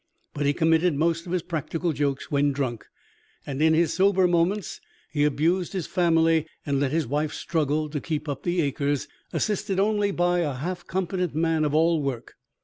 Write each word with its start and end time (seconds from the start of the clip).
But 0.33 0.47
he 0.47 0.53
committed 0.53 0.95
most 0.95 1.27
of 1.27 1.31
his 1.31 1.43
practical 1.43 1.93
jokes 1.93 2.31
when 2.31 2.53
drunk, 2.53 2.87
and 3.45 3.61
in 3.61 3.75
his 3.75 3.93
sober 3.93 4.27
moments 4.27 4.81
he 5.11 5.23
abused 5.25 5.73
his 5.73 5.85
family 5.85 6.47
and 6.65 6.79
let 6.79 6.89
his 6.89 7.05
wife 7.05 7.33
struggle 7.33 7.87
to 7.91 8.01
keep 8.01 8.27
up 8.27 8.41
the 8.41 8.61
acres, 8.61 9.07
assisted 9.31 9.79
only 9.79 10.09
by 10.09 10.39
a 10.39 10.53
half 10.55 10.87
competent 10.87 11.35
man 11.35 11.63
of 11.63 11.75
all 11.75 12.01
work. 12.01 12.33